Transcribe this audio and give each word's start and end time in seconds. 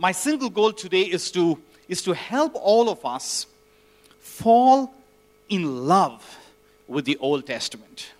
my 0.00 0.12
single 0.12 0.48
goal 0.48 0.72
today 0.72 1.02
is 1.02 1.30
to, 1.30 1.58
is 1.86 2.00
to 2.00 2.14
help 2.14 2.52
all 2.54 2.88
of 2.88 3.04
us 3.04 3.44
fall 4.18 4.94
in 5.50 5.86
love 5.86 6.38
with 6.88 7.04
the 7.04 7.18
Old 7.18 7.46
Testament. 7.46 8.10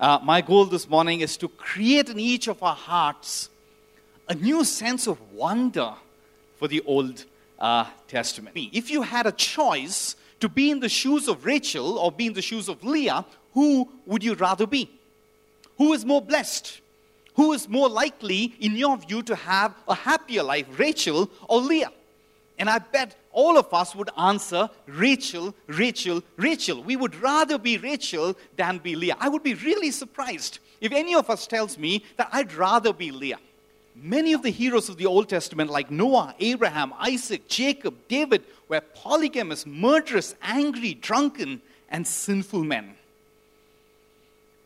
Uh, 0.00 0.18
my 0.22 0.40
goal 0.40 0.64
this 0.64 0.88
morning 0.88 1.20
is 1.20 1.36
to 1.36 1.48
create 1.48 2.08
in 2.08 2.18
each 2.18 2.48
of 2.48 2.62
our 2.62 2.74
hearts 2.74 3.50
a 4.26 4.34
new 4.34 4.64
sense 4.64 5.06
of 5.06 5.20
wonder 5.34 5.92
for 6.56 6.66
the 6.66 6.80
Old 6.86 7.26
uh, 7.58 7.84
Testament. 8.08 8.56
If 8.56 8.90
you 8.90 9.02
had 9.02 9.26
a 9.26 9.32
choice 9.32 10.16
to 10.40 10.48
be 10.48 10.70
in 10.70 10.80
the 10.80 10.88
shoes 10.88 11.28
of 11.28 11.44
Rachel 11.44 11.98
or 11.98 12.10
be 12.10 12.28
in 12.28 12.32
the 12.32 12.40
shoes 12.40 12.70
of 12.70 12.82
Leah, 12.82 13.26
who 13.52 13.86
would 14.06 14.24
you 14.24 14.32
rather 14.32 14.66
be? 14.66 14.88
Who 15.76 15.92
is 15.92 16.06
more 16.06 16.22
blessed? 16.22 16.80
Who 17.36 17.52
is 17.52 17.68
more 17.68 17.88
likely, 17.88 18.54
in 18.60 18.76
your 18.76 18.96
view, 18.96 19.22
to 19.24 19.36
have 19.36 19.74
a 19.86 19.94
happier 19.94 20.42
life, 20.42 20.66
Rachel 20.78 21.30
or 21.48 21.60
Leah? 21.60 21.92
And 22.58 22.70
I 22.70 22.78
bet 22.78 23.16
all 23.30 23.58
of 23.58 23.72
us 23.74 23.94
would 23.94 24.08
answer 24.16 24.70
Rachel, 24.86 25.54
Rachel, 25.66 26.22
Rachel. 26.36 26.82
We 26.82 26.96
would 26.96 27.14
rather 27.16 27.58
be 27.58 27.76
Rachel 27.76 28.34
than 28.56 28.78
be 28.78 28.96
Leah. 28.96 29.16
I 29.20 29.28
would 29.28 29.42
be 29.42 29.52
really 29.52 29.90
surprised 29.90 30.60
if 30.80 30.92
any 30.92 31.14
of 31.14 31.28
us 31.28 31.46
tells 31.46 31.76
me 31.76 32.04
that 32.16 32.30
I'd 32.32 32.54
rather 32.54 32.94
be 32.94 33.10
Leah. 33.10 33.38
Many 33.94 34.32
of 34.32 34.42
the 34.42 34.50
heroes 34.50 34.88
of 34.88 34.96
the 34.96 35.06
Old 35.06 35.28
Testament, 35.28 35.70
like 35.70 35.90
Noah, 35.90 36.34
Abraham, 36.40 36.94
Isaac, 36.98 37.48
Jacob, 37.48 37.94
David, 38.08 38.44
were 38.68 38.80
polygamous, 38.80 39.66
murderous, 39.66 40.34
angry, 40.40 40.94
drunken, 40.94 41.60
and 41.90 42.06
sinful 42.06 42.64
men. 42.64 42.94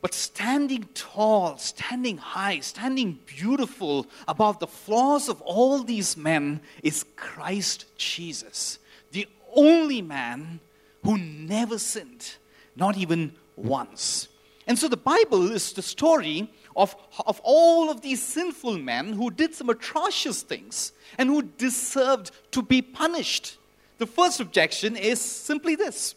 But 0.02 0.14
standing 0.14 0.88
tall, 0.95 1.59
standing 1.59 2.16
high, 2.16 2.60
standing 2.60 3.18
beautiful 3.27 4.06
above 4.26 4.59
the 4.59 4.66
flaws 4.66 5.28
of 5.28 5.42
all 5.42 5.82
these 5.82 6.16
men 6.16 6.60
is 6.82 7.04
Christ 7.16 7.84
Jesus, 7.98 8.78
the 9.12 9.28
only 9.54 10.01
man 10.01 10.60
who 11.04 11.18
never 11.18 11.78
sinned, 11.78 12.37
not 12.76 12.96
even 12.96 13.32
once. 13.56 14.28
And 14.66 14.78
so 14.78 14.88
the 14.88 14.96
Bible 14.96 15.51
is 15.51 15.73
the 15.73 15.82
story 15.82 16.51
of, 16.76 16.95
of 17.26 17.40
all 17.43 17.90
of 17.90 18.01
these 18.01 18.23
sinful 18.23 18.78
men 18.78 19.12
who 19.12 19.30
did 19.30 19.54
some 19.54 19.68
atrocious 19.68 20.43
things 20.43 20.93
and 21.18 21.28
who 21.28 21.43
deserved 21.43 22.30
to 22.52 22.62
be 22.62 22.80
punished. 22.80 23.59
The 23.98 24.06
first 24.06 24.40
objection 24.40 24.96
is 24.96 25.21
simply 25.21 25.74
this 25.74 26.15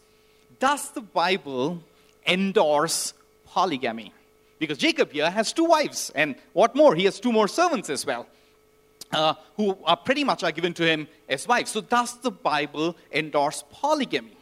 Does 0.59 0.91
the 0.91 1.01
Bible 1.01 1.83
endorse 2.25 3.13
polygamy. 3.53 4.11
Because 4.59 4.77
Jacob 4.77 5.11
here 5.11 5.29
has 5.29 5.53
two 5.53 5.65
wives, 5.65 6.11
and 6.15 6.35
what 6.53 6.75
more, 6.75 6.95
he 6.95 7.05
has 7.05 7.19
two 7.19 7.31
more 7.31 7.47
servants 7.47 7.89
as 7.89 8.05
well. 8.05 8.25
Uh, 9.11 9.35
who 9.57 9.77
are 9.85 9.97
pretty 9.97 10.23
much 10.23 10.43
are 10.43 10.51
given 10.51 10.73
to 10.73 10.83
him 10.83 11.07
as 11.29 11.47
wives. 11.47 11.69
So, 11.69 11.81
does 11.81 12.17
the 12.17 12.31
Bible 12.31 12.95
endorse 13.11 13.63
polygamy? 13.71 14.35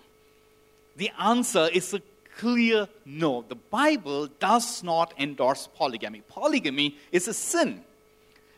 The 0.95 1.11
answer 1.19 1.67
is 1.73 1.93
a 1.93 2.01
clear 2.37 2.87
no. 3.05 3.43
The 3.49 3.55
Bible 3.55 4.27
does 4.39 4.81
not 4.81 5.13
endorse 5.19 5.67
polygamy. 5.75 6.21
Polygamy 6.29 6.95
is 7.11 7.27
a 7.27 7.33
sin. 7.33 7.83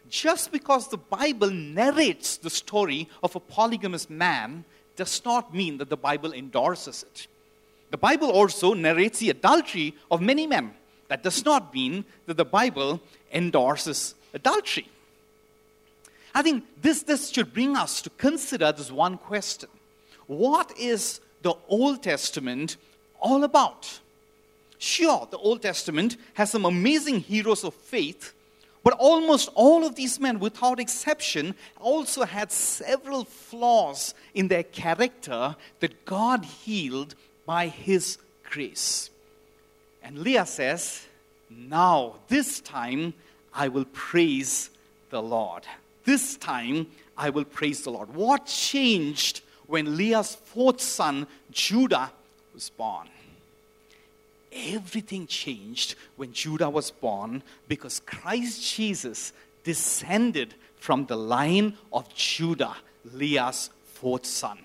Just 0.08 0.52
because 0.52 0.90
the 0.90 0.98
Bible 0.98 1.50
narrates 1.50 2.38
the 2.38 2.52
story 2.52 3.10
of 3.23 3.36
a 3.36 3.40
polygamous 3.40 4.08
man 4.10 4.66
does 4.95 5.26
not 5.26 5.56
mean 5.56 5.78
that 5.80 5.90
the 5.90 5.98
Bible 5.98 6.32
endorses 6.34 7.04
it. 7.04 7.28
The 7.94 7.97
Bible 7.97 8.31
also 8.31 8.73
narrates 8.73 9.19
the 9.19 9.30
adultery 9.30 9.94
of 10.09 10.19
many 10.19 10.47
men. 10.47 10.73
That 11.09 11.22
does 11.22 11.45
not 11.45 11.72
mean 11.75 12.05
that 12.25 12.38
the 12.38 12.44
Bible 12.44 12.99
endorses 13.31 14.16
adultery. 14.33 14.88
I 16.33 16.41
think 16.41 16.64
this, 16.81 17.03
this 17.03 17.30
should 17.30 17.53
bring 17.53 17.77
us 17.77 18.02
to 18.02 18.09
consider 18.09 18.71
this 18.71 18.91
one 18.91 19.19
question 19.19 19.69
What 20.25 20.75
is 20.75 21.21
the 21.43 21.53
Old 21.67 22.02
Testament 22.02 22.77
all 23.20 23.43
about? 23.43 23.99
Sure, 24.80 25.27
the 25.30 25.37
Old 25.37 25.61
Testament 25.61 26.17
has 26.33 26.49
some 26.49 26.65
amazing 26.65 27.20
heroes 27.20 27.64
of 27.64 27.76
faith, 27.76 28.33
but 28.83 28.93
almost 28.93 29.49
all 29.53 29.86
of 29.86 29.93
these 29.93 30.20
men, 30.20 30.39
without 30.39 30.80
exception, 30.80 31.53
also 31.80 32.23
had 32.26 32.52
several 32.52 33.23
flaws 33.23 34.15
in 34.33 34.48
their 34.48 34.64
character 34.64 35.55
that 35.80 36.05
God 36.05 36.43
healed 36.43 37.14
by 37.45 37.67
his 37.67 38.17
grace. 38.49 39.09
And 40.02 40.20
Leah 40.20 40.45
says, 40.45 41.05
Now, 41.49 42.15
this 42.27 42.59
time, 42.59 43.14
I 43.54 43.67
will 43.67 43.86
praise 43.86 44.70
the 45.09 45.21
Lord. 45.21 45.64
This 46.05 46.36
time, 46.36 46.87
I 47.17 47.30
will 47.30 47.45
praise 47.45 47.83
the 47.83 47.92
Lord. 47.92 48.14
What 48.14 48.45
changed 48.45 49.42
when 49.67 49.98
Leah's 49.98 50.36
fourth 50.36 50.82
son, 50.82 51.27
Judah, 51.52 52.11
was 52.53 52.70
born? 52.70 53.08
Everything 54.52 55.26
changed 55.26 55.95
when 56.15 56.33
Judah 56.33 56.70
was 56.70 56.92
born 56.92 57.42
because 57.67 58.02
Christ 58.05 58.76
Jesus 58.76 59.33
descended 59.64 60.53
from 60.80 61.05
the 61.05 61.15
line 61.15 61.77
of 61.92 62.14
Judah, 62.14 62.76
Leah's 63.14 63.70
fourth 63.86 64.26
son 64.26 64.59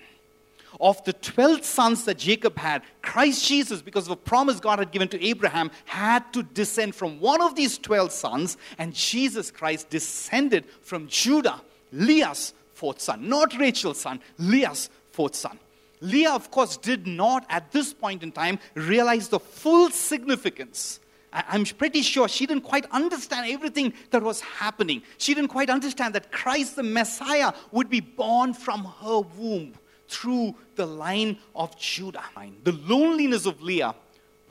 of 0.79 1.03
the 1.03 1.13
12 1.13 1.63
sons 1.63 2.05
that 2.05 2.17
Jacob 2.17 2.57
had, 2.57 2.83
Christ 3.01 3.45
Jesus, 3.47 3.81
because 3.81 4.05
of 4.05 4.11
a 4.11 4.15
promise 4.15 4.59
God 4.59 4.79
had 4.79 4.91
given 4.91 5.07
to 5.09 5.23
Abraham, 5.23 5.71
had 5.85 6.31
to 6.33 6.43
descend 6.43 6.95
from 6.95 7.19
one 7.19 7.41
of 7.41 7.55
these 7.55 7.77
12 7.77 8.11
sons, 8.11 8.57
and 8.77 8.93
Jesus 8.93 9.51
Christ 9.51 9.89
descended 9.89 10.65
from 10.81 11.07
Judah, 11.07 11.61
Leah's 11.91 12.53
fourth 12.73 13.01
son, 13.01 13.27
not 13.27 13.57
Rachel's 13.57 13.99
son, 13.99 14.19
Leah's 14.37 14.89
fourth 15.11 15.35
son. 15.35 15.59
Leah, 16.01 16.31
of 16.31 16.49
course, 16.49 16.77
did 16.77 17.05
not 17.07 17.45
at 17.49 17.71
this 17.71 17.93
point 17.93 18.23
in 18.23 18.31
time 18.31 18.57
realize 18.75 19.27
the 19.27 19.39
full 19.39 19.89
significance. 19.89 20.99
I'm 21.31 21.65
pretty 21.65 22.01
sure 22.01 22.27
she 22.27 22.45
didn't 22.45 22.63
quite 22.63 22.85
understand 22.91 23.51
everything 23.51 23.93
that 24.11 24.23
was 24.23 24.41
happening. 24.41 25.03
She 25.17 25.33
didn't 25.33 25.49
quite 25.49 25.69
understand 25.69 26.15
that 26.15 26.31
Christ, 26.31 26.75
the 26.75 26.83
Messiah, 26.83 27.53
would 27.71 27.89
be 27.89 27.99
born 27.99 28.53
from 28.53 28.85
her 29.01 29.19
womb 29.37 29.73
through 30.09 30.55
the 30.75 30.85
line 30.85 31.37
of 31.55 31.77
Judah. 31.77 32.23
The 32.63 32.73
loneliness 32.73 33.45
of 33.45 33.61
Leah 33.61 33.95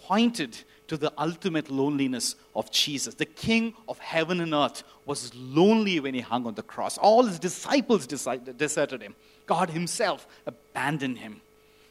pointed 0.01 0.57
to 0.87 0.97
the 0.97 1.13
ultimate 1.19 1.71
loneliness 1.71 2.37
of 2.55 2.71
Jesus. 2.71 3.15
The 3.15 3.27
King 3.27 3.75
of 3.89 3.99
heaven 3.99 4.41
and 4.41 4.55
earth 4.55 4.83
was 5.05 5.35
lonely 5.35 6.01
when 6.01 6.15
he 6.15 6.21
hung 6.21 6.47
on 6.47 6.55
the 6.55 6.63
cross. 6.63 6.97
All 6.97 7.25
his 7.25 7.39
disciples 7.39 8.07
deserted 8.07 9.03
him, 9.03 9.15
God 9.47 9.71
himself 9.71 10.27
abandoned 10.47 11.19
him. 11.19 11.43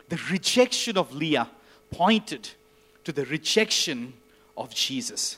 The 0.10 0.20
rejection 0.32 0.98
of 0.98 1.14
Leah 1.14 1.50
pointed 1.92 2.50
to 3.04 3.12
the 3.12 3.26
rejection 3.26 4.14
of 4.56 4.74
Jesus. 4.74 5.38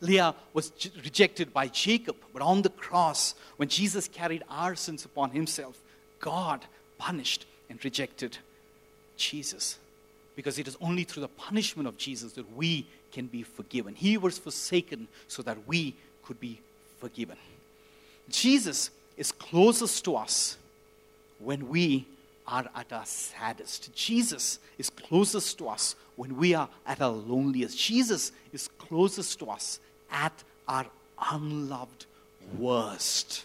Leah 0.00 0.34
was 0.52 0.72
rejected 1.02 1.52
by 1.52 1.68
Jacob, 1.68 2.16
but 2.32 2.42
on 2.42 2.62
the 2.62 2.70
cross, 2.70 3.34
when 3.56 3.68
Jesus 3.68 4.08
carried 4.08 4.44
our 4.48 4.74
sins 4.74 5.04
upon 5.04 5.30
himself, 5.30 5.80
God 6.20 6.64
punished 6.98 7.46
and 7.68 7.82
rejected 7.84 8.38
Jesus. 9.16 9.78
Because 10.34 10.58
it 10.58 10.68
is 10.68 10.76
only 10.80 11.04
through 11.04 11.22
the 11.22 11.28
punishment 11.28 11.88
of 11.88 11.96
Jesus 11.96 12.32
that 12.32 12.56
we 12.56 12.86
can 13.12 13.26
be 13.26 13.42
forgiven. 13.42 13.94
He 13.94 14.18
was 14.18 14.38
forsaken 14.38 15.08
so 15.28 15.42
that 15.42 15.56
we 15.66 15.94
could 16.22 16.38
be 16.38 16.60
forgiven. 17.00 17.36
Jesus 18.28 18.90
is 19.16 19.32
closest 19.32 20.04
to 20.04 20.16
us 20.16 20.58
when 21.38 21.68
we 21.68 22.06
are 22.46 22.66
at 22.74 22.92
our 22.92 23.06
saddest. 23.06 23.94
Jesus 23.94 24.58
is 24.78 24.90
closest 24.90 25.58
to 25.58 25.68
us 25.68 25.96
when 26.16 26.36
we 26.36 26.54
are 26.54 26.68
at 26.86 27.00
our 27.00 27.10
loneliest. 27.10 27.78
Jesus 27.78 28.32
is 28.52 28.68
closest 28.78 29.38
to 29.40 29.46
us 29.46 29.80
at 30.10 30.44
our 30.68 30.86
unloved 31.32 32.06
worst. 32.58 33.44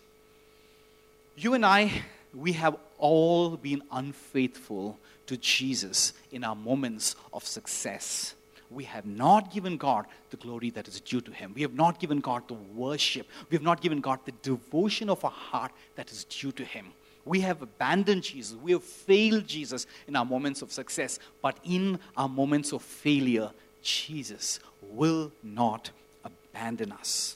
You 1.35 1.53
and 1.53 1.65
I, 1.65 2.03
we 2.33 2.53
have 2.53 2.75
all 3.01 3.57
been 3.57 3.83
unfaithful 3.91 4.97
to 5.27 5.35
Jesus 5.35 6.13
in 6.31 6.45
our 6.45 6.55
moments 6.55 7.15
of 7.33 7.45
success. 7.45 8.35
We 8.69 8.85
have 8.85 9.05
not 9.05 9.51
given 9.51 9.75
God 9.75 10.05
the 10.29 10.37
glory 10.37 10.69
that 10.69 10.87
is 10.87 11.01
due 11.01 11.19
to 11.21 11.31
Him. 11.31 11.51
We 11.53 11.61
have 11.63 11.73
not 11.73 11.99
given 11.99 12.21
God 12.21 12.47
the 12.47 12.53
worship. 12.53 13.27
We 13.49 13.55
have 13.55 13.63
not 13.63 13.81
given 13.81 13.99
God 13.99 14.19
the 14.23 14.31
devotion 14.43 15.09
of 15.09 15.25
our 15.25 15.31
heart 15.31 15.73
that 15.95 16.09
is 16.11 16.23
due 16.23 16.53
to 16.53 16.63
Him. 16.63 16.93
We 17.25 17.41
have 17.41 17.61
abandoned 17.61 18.23
Jesus. 18.23 18.55
We 18.55 18.71
have 18.71 18.83
failed 18.83 19.45
Jesus 19.45 19.87
in 20.07 20.15
our 20.15 20.25
moments 20.25 20.61
of 20.61 20.71
success. 20.71 21.19
But 21.41 21.57
in 21.65 21.99
our 22.15 22.29
moments 22.29 22.71
of 22.71 22.81
failure, 22.81 23.51
Jesus 23.81 24.59
will 24.81 25.31
not 25.43 25.91
abandon 26.23 26.93
us. 26.93 27.35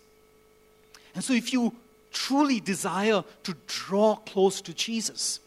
And 1.13 1.23
so, 1.23 1.33
if 1.33 1.53
you 1.53 1.73
truly 2.11 2.59
desire 2.59 3.23
to 3.43 3.55
draw 3.67 4.15
close 4.15 4.61
to 4.61 4.73
Jesus, 4.73 5.39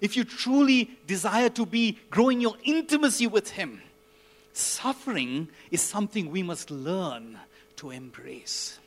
if 0.00 0.16
you 0.16 0.24
truly 0.24 0.90
desire 1.06 1.48
to 1.50 1.66
be 1.66 1.98
growing 2.10 2.40
your 2.40 2.56
intimacy 2.64 3.26
with 3.26 3.50
Him, 3.50 3.82
suffering 4.52 5.48
is 5.70 5.80
something 5.80 6.30
we 6.30 6.42
must 6.42 6.70
learn 6.70 7.38
to 7.76 7.90
embrace. 7.90 8.78